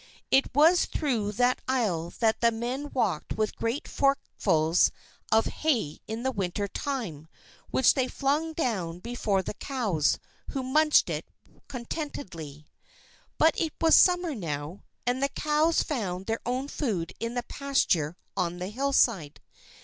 It 0.31 0.49
was 0.55 0.85
through 0.87 1.33
that 1.33 1.61
aisle 1.67 2.11
that 2.21 2.41
the 2.41 2.51
men 2.51 2.89
walked 2.89 3.33
with 3.33 3.55
great 3.55 3.83
forkfuls 3.87 4.89
of 5.31 5.45
hay 5.45 5.99
in 6.07 6.23
the 6.23 6.31
winter 6.31 6.67
time, 6.67 7.27
which 7.69 7.93
they 7.93 8.07
flung 8.07 8.53
down 8.53 8.97
before 8.97 9.43
the 9.43 9.53
cows, 9.53 10.17
who 10.53 10.63
munched 10.63 11.07
it 11.11 11.29
contentedly. 11.67 12.65
But 13.37 13.61
it 13.61 13.73
was 13.79 13.93
summer 13.93 14.33
now. 14.33 14.81
And 15.05 15.21
the 15.21 15.29
cows 15.29 15.83
found 15.83 16.25
their 16.25 16.41
own 16.47 16.67
food 16.67 17.13
in 17.19 17.35
the 17.35 17.43
pasture 17.43 18.17
on 18.35 18.57
the 18.57 18.69
hillside. 18.69 19.39